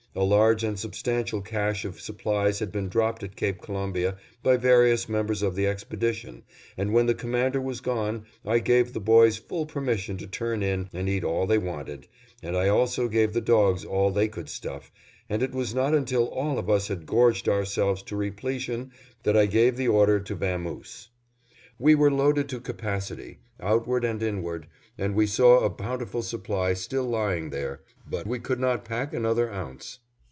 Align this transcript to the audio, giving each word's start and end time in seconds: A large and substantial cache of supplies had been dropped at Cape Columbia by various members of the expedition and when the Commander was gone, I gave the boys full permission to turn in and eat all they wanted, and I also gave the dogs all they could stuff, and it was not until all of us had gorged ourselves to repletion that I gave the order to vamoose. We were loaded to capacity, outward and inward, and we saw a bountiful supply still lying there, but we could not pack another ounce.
A 0.13 0.25
large 0.25 0.61
and 0.61 0.77
substantial 0.77 1.41
cache 1.41 1.85
of 1.85 2.01
supplies 2.01 2.59
had 2.59 2.69
been 2.69 2.89
dropped 2.89 3.23
at 3.23 3.37
Cape 3.37 3.61
Columbia 3.61 4.17
by 4.43 4.57
various 4.57 5.07
members 5.07 5.41
of 5.41 5.55
the 5.55 5.65
expedition 5.65 6.43
and 6.75 6.91
when 6.91 7.05
the 7.05 7.13
Commander 7.15 7.61
was 7.61 7.79
gone, 7.79 8.25
I 8.45 8.59
gave 8.59 8.91
the 8.91 8.99
boys 8.99 9.37
full 9.37 9.65
permission 9.65 10.17
to 10.17 10.27
turn 10.27 10.63
in 10.63 10.89
and 10.91 11.07
eat 11.07 11.23
all 11.23 11.47
they 11.47 11.57
wanted, 11.57 12.09
and 12.43 12.57
I 12.57 12.67
also 12.67 13.07
gave 13.07 13.31
the 13.31 13.39
dogs 13.39 13.85
all 13.85 14.11
they 14.11 14.27
could 14.27 14.49
stuff, 14.49 14.91
and 15.29 15.41
it 15.41 15.53
was 15.53 15.73
not 15.73 15.95
until 15.95 16.25
all 16.27 16.59
of 16.59 16.69
us 16.69 16.89
had 16.89 17.05
gorged 17.05 17.47
ourselves 17.47 18.03
to 18.03 18.17
repletion 18.17 18.91
that 19.23 19.37
I 19.37 19.45
gave 19.45 19.77
the 19.77 19.87
order 19.87 20.19
to 20.19 20.35
vamoose. 20.35 21.07
We 21.79 21.95
were 21.95 22.11
loaded 22.11 22.49
to 22.49 22.59
capacity, 22.59 23.39
outward 23.61 24.03
and 24.03 24.21
inward, 24.21 24.67
and 24.97 25.15
we 25.15 25.25
saw 25.25 25.61
a 25.61 25.69
bountiful 25.69 26.21
supply 26.21 26.73
still 26.75 27.05
lying 27.05 27.49
there, 27.49 27.79
but 28.07 28.27
we 28.27 28.37
could 28.39 28.59
not 28.59 28.83
pack 28.85 29.13
another 29.15 29.49
ounce. 29.51 29.99